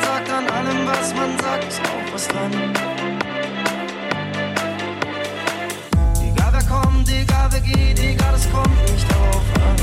man 0.00 0.08
sagt, 0.08 0.30
an 0.30 0.48
allem, 0.48 0.86
was 0.86 1.14
man 1.14 1.38
sagt, 1.38 1.68
ist 1.68 1.80
auch 1.80 2.12
was 2.12 2.28
dran. 2.28 2.52
Egal 6.22 6.52
wer 6.52 6.62
kommt, 6.62 7.08
egal 7.08 7.48
wer 7.50 7.60
geht, 7.60 7.98
egal 7.98 8.34
es 8.34 8.50
kommt 8.50 8.92
nicht 8.92 9.06
darauf 9.10 9.42
an. 9.54 9.76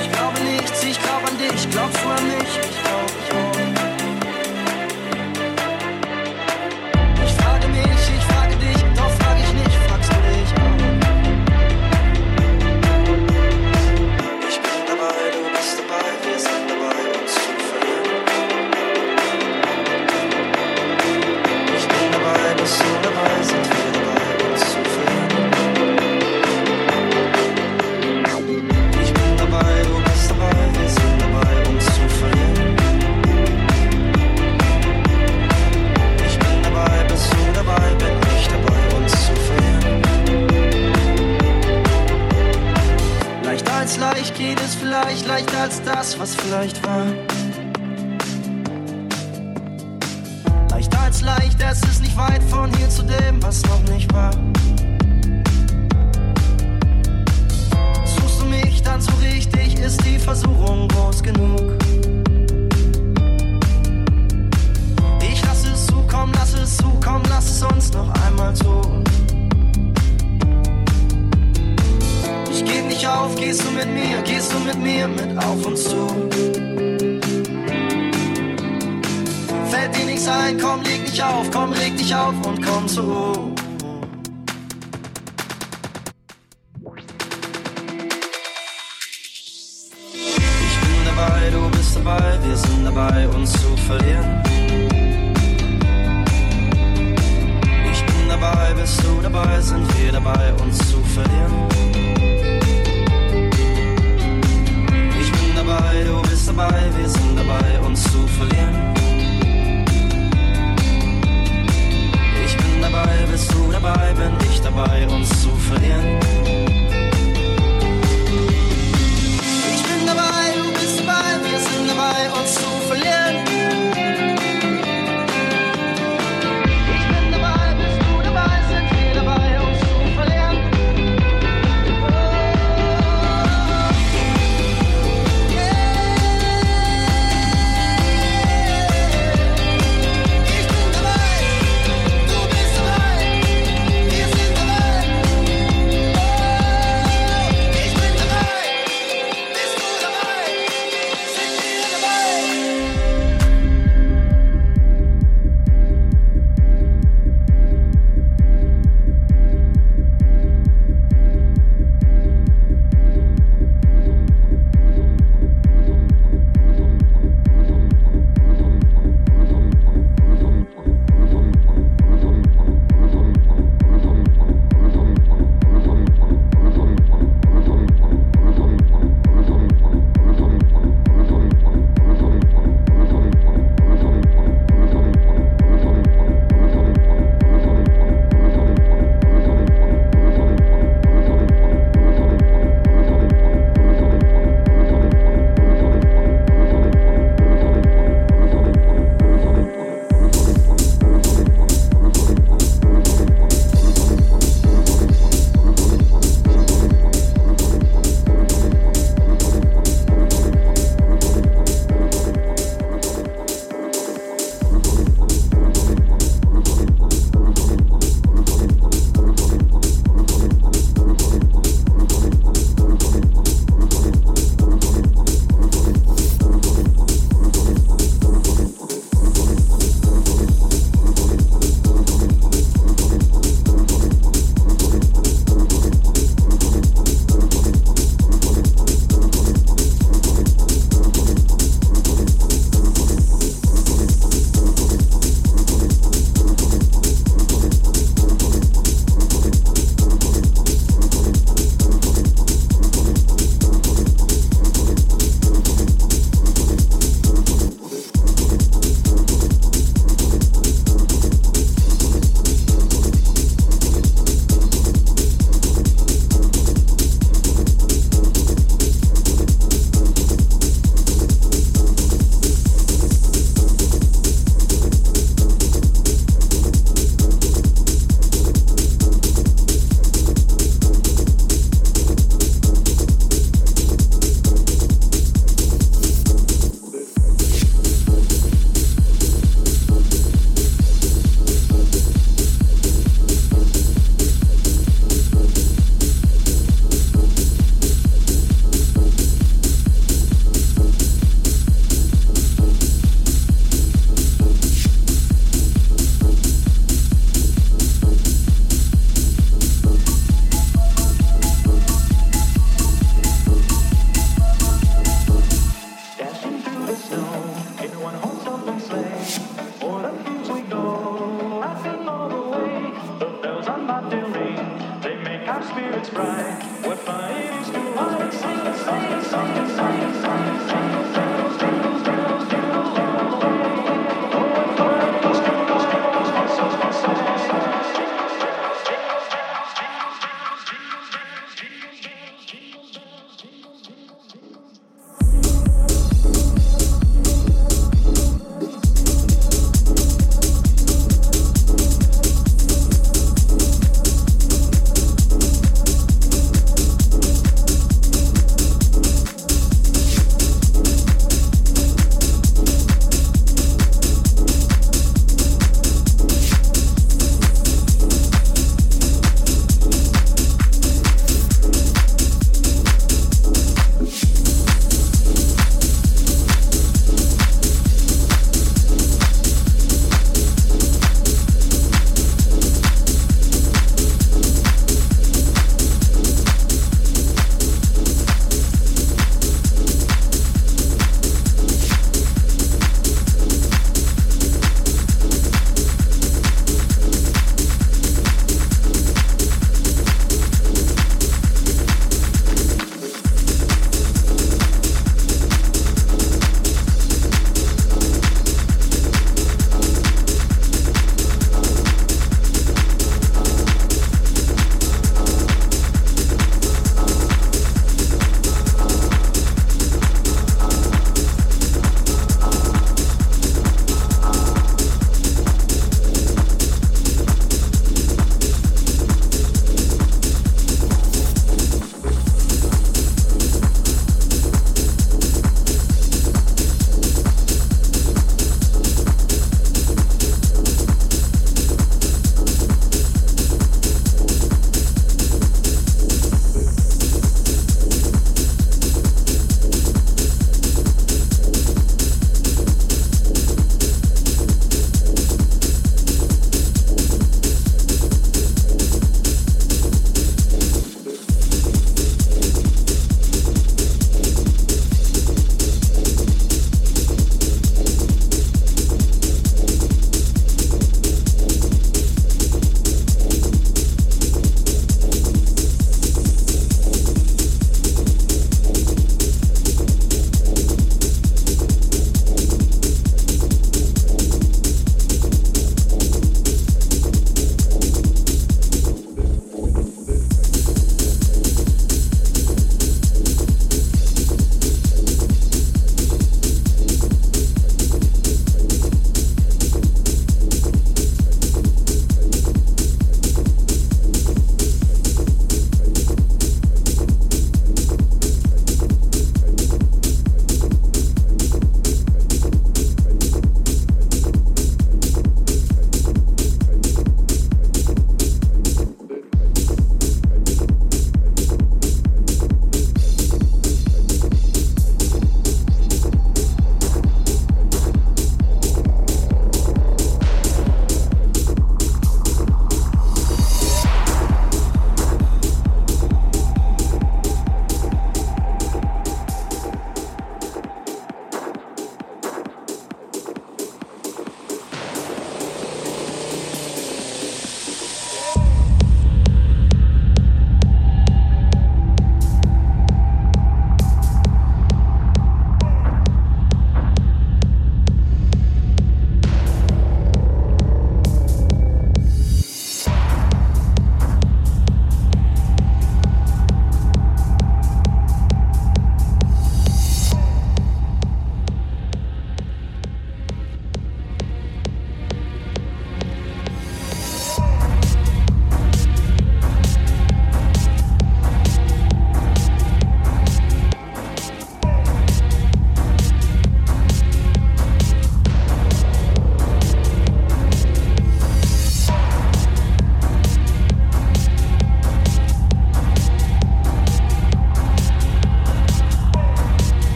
Ich 0.00 0.12
glaube 0.12 0.40
nichts, 0.40 0.82
ich 0.82 1.02
glaube 1.02 1.28
an 1.28 1.38
dich, 1.38 1.70
glaubst 1.70 1.98
du 2.04 2.08
an 2.08 2.26
mich, 2.26 2.58
ich 2.58 2.82
glaube. 2.82 3.19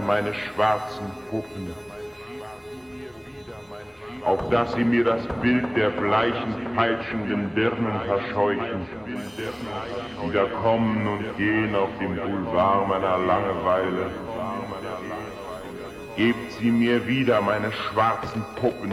Meine 0.00 0.34
schwarzen 0.34 1.06
Puppen, 1.30 1.72
auf 4.24 4.48
dass 4.50 4.72
sie 4.74 4.84
mir 4.84 5.04
das 5.04 5.26
Bild 5.40 5.64
der 5.76 5.90
bleichen, 5.90 6.54
peitschenden 6.74 7.54
Dirnen 7.54 8.00
verscheuchen, 8.06 8.86
die 9.06 10.32
da 10.32 10.44
kommen 10.62 11.06
und 11.06 11.36
gehen 11.36 11.74
auf 11.74 11.90
dem 12.00 12.16
Boulevard 12.16 12.88
meiner 12.88 13.18
Langeweile. 13.18 14.10
Gebt 16.16 16.52
sie 16.52 16.70
mir 16.70 17.06
wieder, 17.06 17.40
meine 17.40 17.70
schwarzen 17.72 18.44
Puppen, 18.60 18.92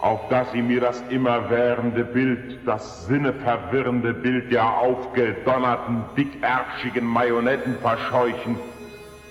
auf 0.00 0.28
dass 0.28 0.50
sie 0.50 0.62
mir 0.62 0.80
das 0.80 1.00
immerwährende 1.10 2.04
Bild, 2.04 2.58
das 2.66 3.06
sinneverwirrende 3.06 4.12
Bild 4.12 4.50
der 4.50 4.68
aufgedonnerten, 4.78 6.04
dickärschigen 6.16 7.06
Marionetten 7.06 7.76
verscheuchen, 7.78 8.56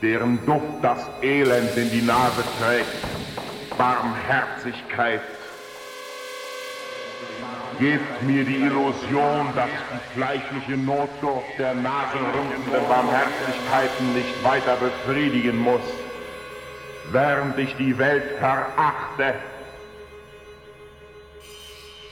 deren 0.02 0.44
Duft 0.46 0.82
das 0.82 1.10
Elend 1.22 1.76
in 1.78 1.92
die 1.92 2.02
Nase 2.02 2.44
trägt. 2.60 3.78
Barmherzigkeit. 3.78 5.22
Gebt 7.80 8.22
mir 8.24 8.44
die 8.44 8.58
Illusion, 8.58 9.48
dass 9.56 9.70
die 9.92 10.20
fleischliche 10.20 10.78
Notdurft 10.78 11.58
der 11.58 11.74
nasenrümpfenden 11.74 12.88
Barmherzigkeiten 12.88 14.14
nicht 14.14 14.44
weiter 14.44 14.76
befriedigen 14.76 15.58
muss, 15.60 15.82
während 17.12 17.58
ich 17.58 17.76
die 17.78 17.98
Welt 17.98 18.38
verachte 18.40 19.36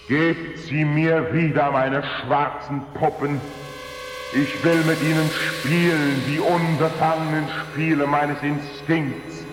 Gebt 0.09 0.58
sie 0.58 0.85
mir 0.85 1.32
wieder, 1.35 1.69
meine 1.69 2.01
schwarzen 2.01 2.82
Puppen. 2.95 3.40
Ich 4.32 4.64
will 4.64 4.83
mit 4.85 5.01
ihnen 5.01 5.27
spielen, 5.32 6.22
die 6.27 6.40
unbefangenen 6.40 7.45
Spiele 7.72 8.06
meines 8.06 8.38
Instinkts, 8.43 9.43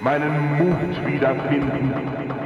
meinen 0.00 0.56
Mut 0.56 1.06
wiederfinden, 1.06 1.92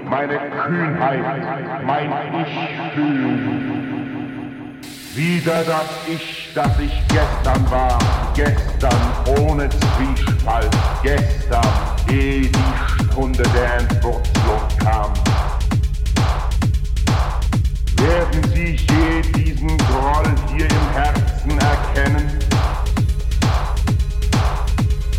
meine 0.09 0.39
Kühnheit, 0.67 1.85
mein 1.87 2.13
Ich 2.43 2.95
fühlen. 2.95 4.81
Wieder 5.15 5.63
das 5.63 5.87
Ich, 6.09 6.51
das 6.57 6.77
ich 6.81 7.03
gestern 7.07 7.71
war, 7.71 7.99
gestern 8.35 9.39
ohne 9.39 9.69
Zwiespalt, 9.69 10.71
gestern, 11.05 11.69
ehe 12.11 12.49
die 12.49 13.05
Stunde 13.13 13.45
der 13.55 13.75
Entwurzelung 13.79 14.61
kam. 14.83 15.13
Werden 18.01 18.43
Sie 18.55 18.77
je 18.77 19.21
diesen 19.35 19.77
Groll 19.77 20.35
hier 20.57 20.65
im 20.65 20.91
Herzen 20.95 21.59
erkennen? 21.59 22.39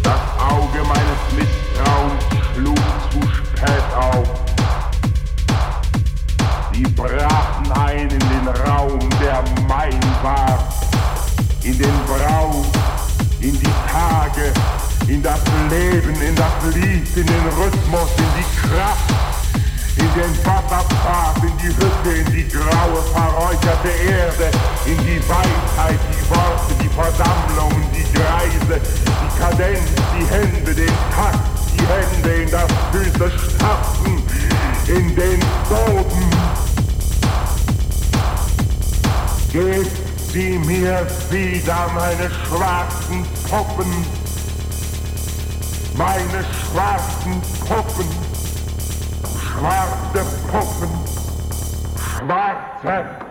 Das 0.01 0.19
Auge 0.39 0.79
meines 0.87 1.21
Misstrauens 1.35 2.23
schlug 2.55 2.79
zu 3.11 3.21
spät 3.35 3.93
auf. 3.95 4.27
Sie 6.73 6.81
brachen 6.81 7.71
ein 7.71 8.09
in 8.09 8.19
den 8.19 8.47
Raum, 8.65 8.99
der 9.21 9.43
mein 9.67 10.01
war, 10.23 10.67
in 11.61 11.77
den 11.77 11.99
Brauch, 12.07 12.65
in 13.41 13.59
die 13.59 13.73
Tage, 13.91 14.51
in 15.07 15.21
das 15.21 15.41
Leben, 15.69 16.19
in 16.19 16.35
das 16.35 16.73
Lied, 16.73 17.15
in 17.15 17.27
den 17.27 17.47
Rhythmus, 17.59 18.09
in 18.17 18.25
die 18.39 18.67
Kraft 18.67 19.40
in 19.97 20.13
den 20.13 20.45
Wasserpfad, 20.45 21.43
in 21.43 21.57
die 21.57 21.67
Hütte, 21.67 22.17
in 22.17 22.33
die 22.33 22.47
graue, 22.47 23.01
verräucherte 23.13 23.89
Erde, 23.89 24.51
in 24.85 24.97
die 24.97 25.21
Weisheit, 25.27 25.99
die 26.11 26.29
Worte, 26.29 26.73
die 26.81 26.89
Versammlungen, 26.89 27.85
die 27.93 28.05
Greise, 28.13 28.81
die 28.81 29.39
Kadenz, 29.39 29.89
die 30.17 30.25
Hände, 30.25 30.73
den 30.73 30.93
Takt, 31.15 31.39
die 31.73 31.85
Hände 31.85 32.43
in 32.43 32.51
das 32.51 32.71
Füße 32.91 33.31
stapfen, 33.55 34.23
in 34.87 35.15
den 35.15 35.39
Boden. 35.67 36.31
Gebt 39.51 40.31
sie 40.31 40.57
mir 40.59 41.05
wieder, 41.29 41.89
meine 41.93 42.31
schwarzen 42.47 43.25
Puppen, 43.49 44.05
meine 45.97 46.45
schwarzen 46.71 47.41
Puppen 47.67 48.30
schwarze 49.51 50.25
Puppen, 50.51 50.89
schwarze 51.97 53.30